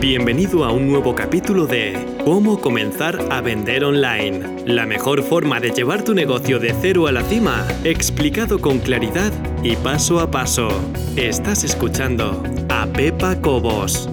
[0.00, 4.64] Bienvenido a un nuevo capítulo de Cómo comenzar a vender online.
[4.66, 9.32] La mejor forma de llevar tu negocio de cero a la cima, explicado con claridad
[9.62, 10.68] y paso a paso.
[11.16, 14.10] Estás escuchando a Pepa Cobos.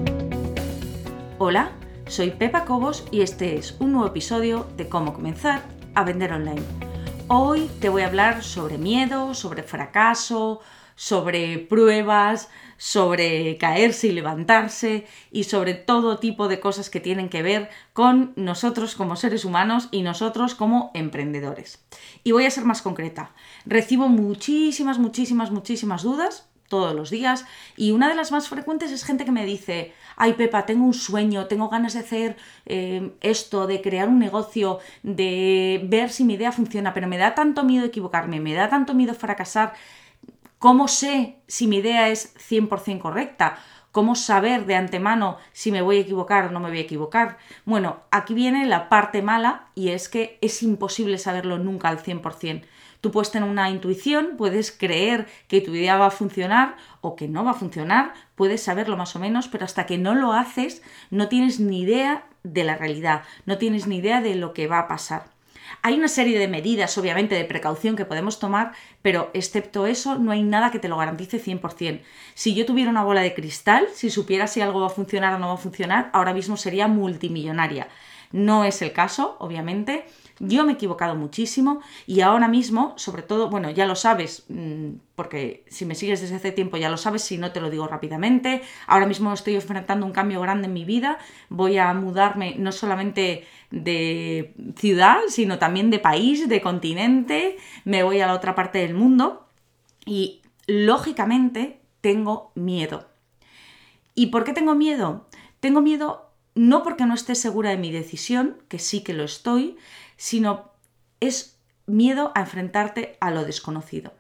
[1.40, 1.72] Hola,
[2.08, 5.62] soy Pepa Cobos y este es un nuevo episodio de Cómo comenzar
[5.94, 6.63] a vender online.
[7.28, 10.62] Hoy te voy a hablar sobre miedo, sobre fracaso,
[11.02, 12.47] sobre pruebas,
[12.78, 18.34] sobre caerse y levantarse y sobre todo tipo de cosas que tienen que ver con
[18.36, 21.84] nosotros como seres humanos y nosotros como emprendedores.
[22.24, 23.32] Y voy a ser más concreta.
[23.66, 29.04] Recibo muchísimas, muchísimas, muchísimas dudas todos los días y una de las más frecuentes es
[29.04, 33.66] gente que me dice, ay Pepa, tengo un sueño, tengo ganas de hacer eh, esto,
[33.66, 37.88] de crear un negocio, de ver si mi idea funciona, pero me da tanto miedo
[37.88, 39.74] equivocarme, me da tanto miedo fracasar
[40.62, 43.58] ¿Cómo sé si mi idea es 100% correcta?
[43.92, 47.40] ¿Cómo saber de antemano si me voy a equivocar o no me voy a equivocar?
[47.66, 52.62] Bueno, aquí viene la parte mala y es que es imposible saberlo nunca al 100%.
[53.02, 57.28] Tú puedes tener una intuición, puedes creer que tu idea va a funcionar o que
[57.28, 60.84] no va a funcionar, puedes saberlo más o menos, pero hasta que no lo haces
[61.10, 64.78] no tienes ni idea de la realidad, no tienes ni idea de lo que va
[64.78, 65.30] a pasar.
[65.83, 70.31] Hay una serie de medidas, obviamente, de precaución que podemos tomar, pero excepto eso, no
[70.31, 72.01] hay nada que te lo garantice 100%.
[72.35, 75.39] Si yo tuviera una bola de cristal, si supiera si algo va a funcionar o
[75.39, 77.88] no va a funcionar, ahora mismo sería multimillonaria.
[78.31, 80.05] No es el caso, obviamente.
[80.44, 84.94] Yo me he equivocado muchísimo y ahora mismo, sobre todo, bueno, ya lo sabes, mm,
[85.16, 87.88] porque si me sigues desde hace tiempo ya lo sabes, si no te lo digo
[87.88, 88.64] rápidamente.
[88.88, 91.19] Ahora mismo estoy enfrentando un cambio grande en mi vida.
[91.50, 97.58] Voy a mudarme no solamente de ciudad, sino también de país, de continente.
[97.86, 99.45] Me voy a la otra parte del mundo
[100.08, 103.08] y lógicamente tengo miedo.
[104.16, 105.28] ¿Y por qué tengo miedo?
[105.59, 109.78] Tengo miedo no porque no esté segura de mi decisión, que sí que lo estoy,
[110.22, 110.69] sino
[111.19, 114.13] es miedo a enfrentarte a lo desconocido.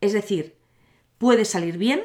[0.00, 0.56] Es decir,
[1.18, 2.04] puede salir bien,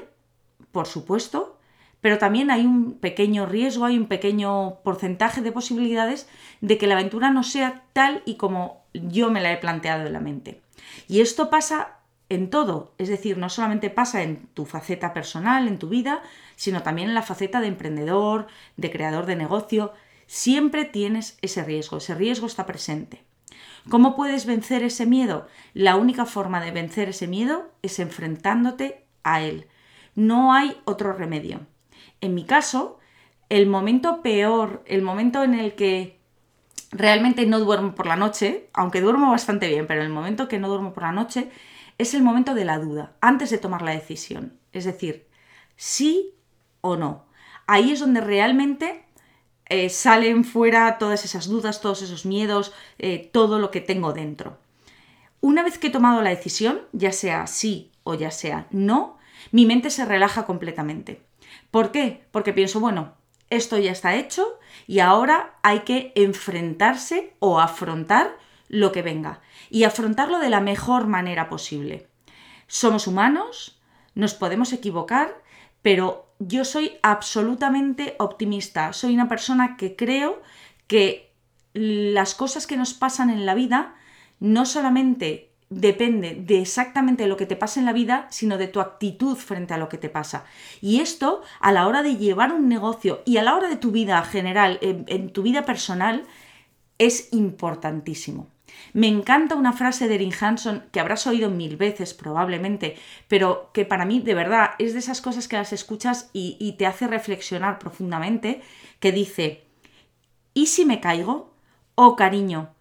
[0.73, 1.57] por supuesto,
[2.01, 6.27] pero también hay un pequeño riesgo, hay un pequeño porcentaje de posibilidades
[6.59, 10.11] de que la aventura no sea tal y como yo me la he planteado en
[10.11, 10.61] la mente.
[11.07, 15.79] Y esto pasa en todo, es decir, no solamente pasa en tu faceta personal, en
[15.79, 16.21] tu vida,
[16.57, 19.93] sino también en la faceta de emprendedor, de creador de negocio.
[20.27, 23.21] Siempre tienes ese riesgo, ese riesgo está presente.
[23.89, 25.47] ¿Cómo puedes vencer ese miedo?
[25.73, 29.67] La única forma de vencer ese miedo es enfrentándote a él.
[30.15, 31.61] No hay otro remedio.
[32.19, 32.99] En mi caso,
[33.49, 36.19] el momento peor, el momento en el que
[36.91, 40.69] realmente no duermo por la noche, aunque duermo bastante bien, pero el momento que no
[40.69, 41.49] duermo por la noche,
[41.97, 44.57] es el momento de la duda, antes de tomar la decisión.
[44.71, 45.27] Es decir,
[45.75, 46.35] sí
[46.81, 47.25] o no.
[47.67, 49.05] Ahí es donde realmente
[49.71, 54.57] eh, salen fuera todas esas dudas, todos esos miedos, eh, todo lo que tengo dentro.
[55.39, 59.17] Una vez que he tomado la decisión, ya sea sí o ya sea no,
[59.51, 61.21] mi mente se relaja completamente.
[61.71, 62.25] ¿Por qué?
[62.31, 63.13] Porque pienso, bueno,
[63.49, 68.37] esto ya está hecho y ahora hay que enfrentarse o afrontar
[68.67, 69.39] lo que venga
[69.69, 72.07] y afrontarlo de la mejor manera posible.
[72.67, 73.79] Somos humanos,
[74.15, 75.41] nos podemos equivocar,
[75.81, 78.93] pero yo soy absolutamente optimista.
[78.93, 80.41] Soy una persona que creo
[80.87, 81.31] que
[81.73, 83.95] las cosas que nos pasan en la vida
[84.39, 88.81] no solamente depende de exactamente lo que te pasa en la vida, sino de tu
[88.81, 90.43] actitud frente a lo que te pasa.
[90.81, 93.91] Y esto, a la hora de llevar un negocio y a la hora de tu
[93.91, 96.25] vida general, en, tu vida personal,
[96.97, 98.47] es importantísimo.
[98.93, 102.97] Me encanta una frase de Erin Hanson que habrás oído mil veces probablemente,
[103.27, 106.85] pero que para mí de verdad es de esas cosas que las escuchas y, te
[106.85, 108.61] hace reflexionar profundamente,
[108.99, 109.65] que dice,
[110.53, 111.53] ¿y si me caigo?
[111.95, 112.73] Oh cariño,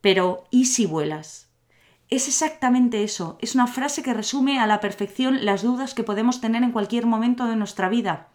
[0.00, 1.48] pero ¿y si vuelas?
[2.08, 6.40] Es exactamente eso, es una frase que resume a la perfección las dudas que podemos
[6.40, 8.28] tener en cualquier momento de nuestra vida.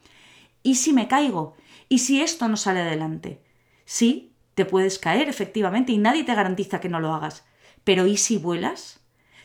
[0.63, 1.55] ¿Y si me caigo?
[1.87, 3.41] ¿Y si esto no sale adelante?
[3.85, 4.30] Sí,
[4.61, 7.43] te puedes caer, efectivamente, y nadie te garantiza que no lo hagas.
[7.83, 8.99] Pero ¿y si vuelas?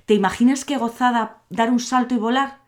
[0.04, 2.60] ¿Te imaginas qué gozada dar un salto y volar?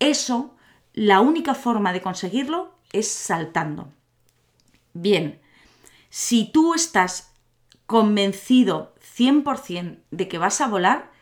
[0.00, 0.56] Eso,
[0.92, 3.92] la única forma de conseguirlo es saltando.
[4.92, 5.40] Bien,
[6.10, 7.32] si tú estás
[7.86, 11.12] convencido 100% de que vas a volar,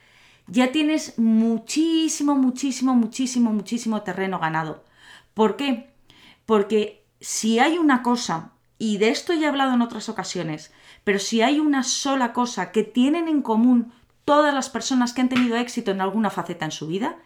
[0.47, 4.85] ya tienes muchísimo, muchísimo, muchísimo, muchísimo terreno ganado.
[5.35, 5.91] ¿Por qué?
[6.47, 10.73] Porque si hay una cosa y de esto ya he hablado en otras ocasiones,
[11.05, 13.93] pero si hay una sola cosa que tienen en común
[14.25, 17.19] todas las personas que han tenido éxito en alguna faceta en su vida,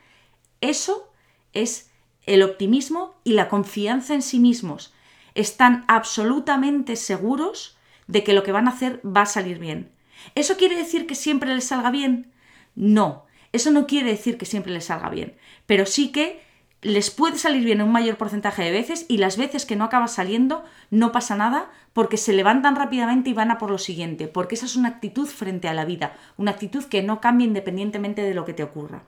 [0.61, 1.12] eso
[1.52, 1.91] es
[2.26, 4.94] el optimismo y la confianza en sí mismos.
[5.35, 9.93] están absolutamente seguros de que lo que van a hacer va a salir bien.
[10.35, 12.32] ¿Eso quiere decir que siempre les salga bien?
[12.75, 15.37] No, eso no quiere decir que siempre les salga bien,
[15.67, 16.43] pero sí que
[16.82, 20.09] les puede salir bien un mayor porcentaje de veces y las veces que no acaba
[20.09, 24.55] saliendo no pasa nada porque se levantan rápidamente y van a por lo siguiente, porque
[24.55, 28.35] esa es una actitud frente a la vida, una actitud que no cambia independientemente de
[28.35, 29.05] lo que te ocurra.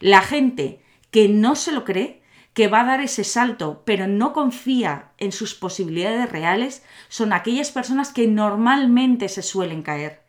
[0.00, 2.22] La gente que no se lo cree,
[2.54, 7.70] que va a dar ese salto, pero no confía en sus posibilidades reales, son aquellas
[7.70, 10.22] personas que normalmente se suelen caer.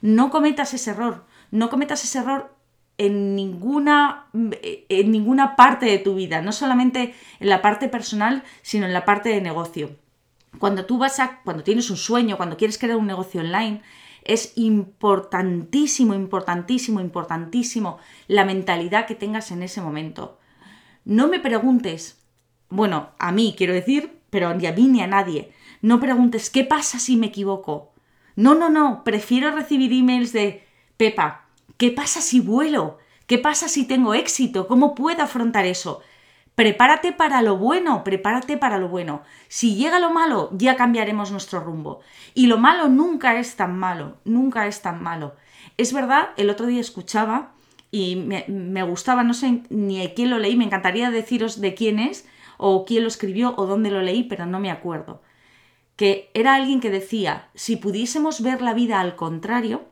[0.00, 2.57] No cometas ese error, no cometas ese error
[2.98, 8.86] en ninguna, en ninguna parte de tu vida, no solamente en la parte personal, sino
[8.86, 9.96] en la parte de negocio.
[10.58, 13.82] Cuando tú vas a, cuando tienes un sueño, cuando quieres crear un negocio online,
[14.24, 20.38] es importantísimo, importantísimo, importantísimo la mentalidad que tengas en ese momento.
[21.04, 22.20] No me preguntes,
[22.68, 26.64] bueno, a mí quiero decir, pero ni a mí ni a nadie, no preguntes qué
[26.64, 27.92] pasa si me equivoco.
[28.34, 30.66] No, no, no, prefiero recibir emails de
[30.96, 31.47] Pepa,
[31.78, 32.98] ¿qué pasa si vuelo?
[33.26, 34.68] ¿Qué pasa si tengo éxito?
[34.68, 36.02] ¿Cómo puedo afrontar eso?
[36.54, 39.22] Prepárate para lo bueno, prepárate para lo bueno.
[39.46, 42.00] Si llega lo malo, ya cambiaremos nuestro rumbo.
[42.34, 45.36] Y lo malo nunca es tan malo, nunca es tan malo.
[45.76, 47.52] Es verdad, el otro día escuchaba
[47.92, 52.00] y me, gustaba, no sé ni a quién lo leí, me encantaría deciros de quién
[52.00, 52.26] es
[52.56, 55.22] o quién lo escribió o dónde lo leí, pero no me acuerdo.
[55.94, 59.86] Que era alguien que decía, si pudiésemos ver la vida al contrario,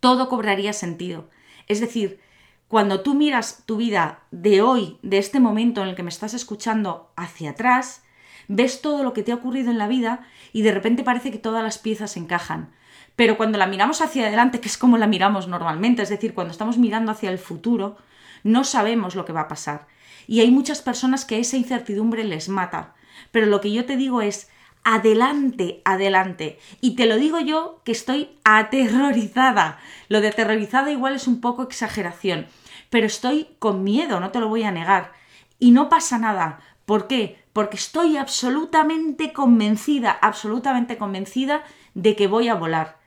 [0.00, 1.28] todo cobraría sentido.
[1.66, 2.20] Es decir,
[2.68, 6.34] cuando tú miras tu vida de hoy, de este momento en el que me estás
[6.34, 8.02] escuchando, hacia atrás,
[8.46, 11.38] ves todo lo que te ha ocurrido en la vida y de repente parece que
[11.38, 12.72] todas las piezas encajan.
[13.16, 16.52] Pero cuando la miramos hacia adelante, que es como la miramos normalmente, es decir, cuando
[16.52, 17.96] estamos mirando hacia el futuro,
[18.44, 19.86] no sabemos lo que va a pasar.
[20.26, 22.94] Y hay muchas personas que esa incertidumbre les mata.
[23.32, 24.50] Pero lo que yo te digo es,
[24.88, 26.58] adelante, adelante.
[26.80, 29.78] Y te lo digo yo que estoy aterrorizada.
[30.08, 32.46] Lo de aterrorizada igual es un poco exageración,
[32.88, 35.12] pero estoy con miedo, no te lo voy a negar.
[35.58, 36.60] Y no pasa nada.
[36.86, 37.38] ¿Por qué?
[37.52, 42.98] Porque estoy absolutamente convencida, absolutamente convencida de que voy a volar.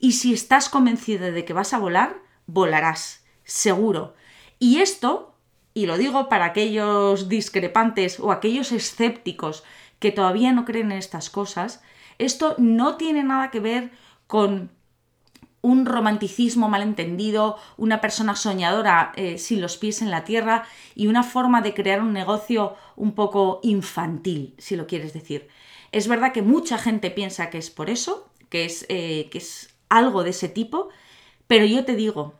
[0.00, 4.16] Y si estás convencida de que vas a volar, volarás, seguro.
[4.58, 5.36] Y esto,
[5.72, 9.62] y lo digo para aquellos discrepantes o aquellos escépticos
[9.98, 11.82] que todavía no creen en estas cosas,
[12.18, 13.90] esto no tiene nada que ver
[14.26, 14.70] con
[15.60, 21.22] un romanticismo malentendido, una persona soñadora eh, sin los pies en la tierra y una
[21.22, 25.48] forma de crear un negocio un poco infantil, si lo quieres decir.
[25.90, 29.74] Es verdad que mucha gente piensa que es por eso, que es, eh, que es
[29.88, 30.90] algo de ese tipo,
[31.46, 32.34] pero yo te digo,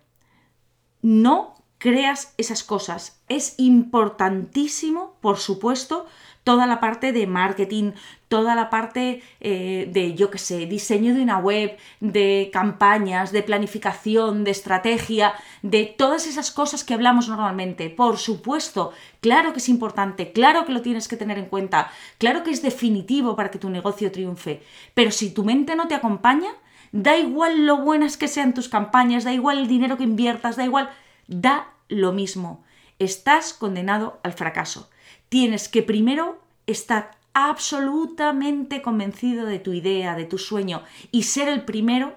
[1.03, 3.21] no creas esas cosas.
[3.29, 6.07] Es importantísimo, por supuesto,
[6.49, 7.93] toda la parte de marketing,
[8.29, 13.43] toda la parte eh, de, yo qué sé, diseño de una web, de campañas, de
[13.43, 17.91] planificación, de estrategia, de todas esas cosas que hablamos normalmente.
[17.91, 22.45] Por supuesto, claro que es importante, claro que lo tienes que tener en cuenta, claro
[22.45, 24.63] que es definitivo para que tu negocio triunfe,
[24.95, 26.53] pero si tu mente no te acompaña,
[26.93, 30.65] da igual lo buenas que sean tus campañas, da igual el dinero que inviertas, da
[30.65, 30.89] igual,
[31.27, 32.65] da lo mismo.
[32.99, 34.89] Estás condenado al fracaso
[35.29, 41.65] tienes que primero estar absolutamente convencido de tu idea, de tu sueño y ser el
[41.65, 42.17] primero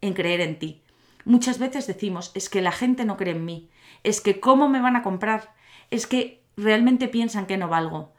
[0.00, 0.82] en creer en ti.
[1.24, 3.68] Muchas veces decimos, es que la gente no cree en mí,
[4.02, 5.54] es que cómo me van a comprar,
[5.90, 8.12] es que realmente piensan que no valgo.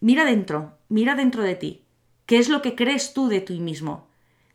[0.00, 1.84] Mira dentro, mira dentro de ti.
[2.26, 4.08] ¿Qué es lo que crees tú de ti mismo?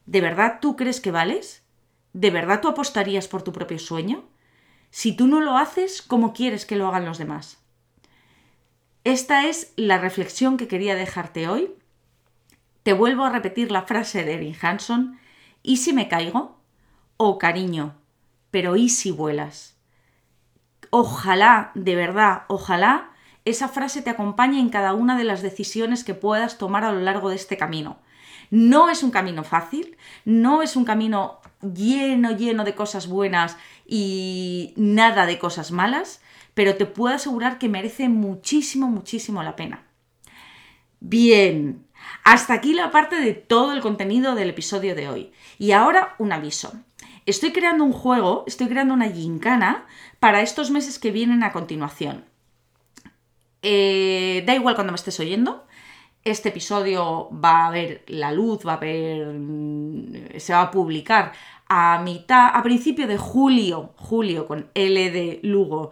[0.06, 1.64] ¿De verdad tú crees que vales?
[2.14, 4.26] ¿De verdad tú apostarías por tu propio sueño?
[4.90, 7.60] Si tú no lo haces, ¿cómo quieres que lo hagan los demás?
[9.08, 11.74] Esta es la reflexión que quería dejarte hoy.
[12.84, 15.18] Te vuelvo a repetir la frase de Erin Hanson.
[15.64, 16.60] ¿Y si me caigo?
[17.16, 17.96] Oh, cariño,
[18.52, 19.78] pero ¿y si vuelas?
[20.90, 23.12] Ojalá, de verdad, ojalá
[23.46, 27.00] esa frase te acompañe en cada una de las decisiones que puedas tomar a lo
[27.00, 28.00] largo de este camino.
[28.52, 29.96] No es un camino fácil,
[30.26, 36.20] no es un camino lleno, lleno de cosas buenas y nada de cosas malas,
[36.58, 39.84] pero te puedo asegurar que merece muchísimo, muchísimo la pena.
[41.00, 41.86] Bien,
[42.24, 45.32] hasta aquí la parte de todo el contenido del episodio de hoy.
[45.60, 46.74] Y ahora un aviso.
[47.28, 49.86] Estoy creando un juego, estoy creando una gincana
[50.20, 52.26] para estos meses que vienen a continuación.
[53.62, 55.68] Eh, da igual cuando me estés oyendo,
[56.24, 59.28] este episodio va a ver la luz, va a ver.
[59.28, 61.34] Mm, se va a publicar
[61.70, 65.92] a mitad, a principio de julio, julio con L de Lugo,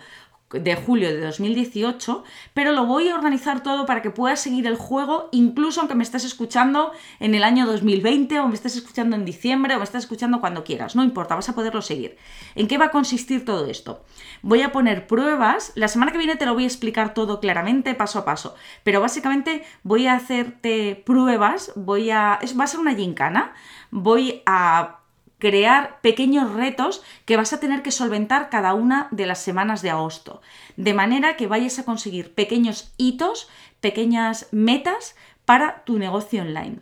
[0.51, 2.23] de julio de 2018,
[2.53, 6.03] pero lo voy a organizar todo para que puedas seguir el juego, incluso aunque me
[6.03, 10.03] estés escuchando en el año 2020 o me estés escuchando en diciembre o me estés
[10.03, 12.17] escuchando cuando quieras, no importa, vas a poderlo seguir.
[12.53, 14.03] ¿En qué va a consistir todo esto?
[14.43, 17.95] Voy a poner pruebas, la semana que viene te lo voy a explicar todo claramente,
[17.95, 22.39] paso a paso, pero básicamente voy a hacerte pruebas, voy a...
[22.57, 23.53] Va a ser una gincana,
[23.91, 24.99] voy a
[25.39, 29.89] crear pequeños retos que vas a tener que solventar cada una de las semanas de
[29.89, 30.41] agosto,
[30.77, 33.49] de manera que vayas a conseguir pequeños hitos,
[33.81, 35.15] pequeñas metas
[35.45, 36.79] para tu negocio online.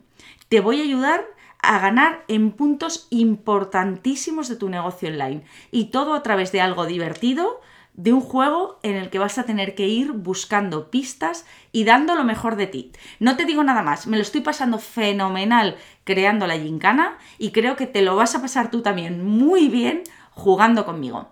[0.49, 1.25] Te voy a ayudar
[1.63, 6.85] a ganar en puntos importantísimos de tu negocio online y todo a través de algo
[6.85, 7.61] divertido,
[7.95, 12.15] de un juego en el que vas a tener que ir buscando pistas y dando
[12.15, 12.91] lo mejor de ti.
[13.19, 17.75] No te digo nada más, me lo estoy pasando fenomenal creando la gincana y creo
[17.75, 21.29] que te lo vas a pasar tú también muy bien jugando conmigo.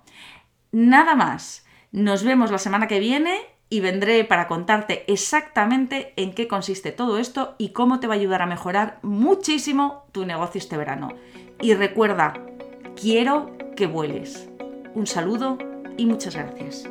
[0.71, 3.39] Nada más, nos vemos la semana que viene
[3.69, 8.17] y vendré para contarte exactamente en qué consiste todo esto y cómo te va a
[8.17, 11.09] ayudar a mejorar muchísimo tu negocio este verano.
[11.61, 12.33] Y recuerda,
[12.99, 14.49] quiero que vueles.
[14.93, 15.57] Un saludo
[15.97, 16.89] y muchas gracias.